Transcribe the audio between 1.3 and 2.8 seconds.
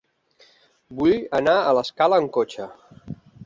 anar a l'Escala amb cotxe.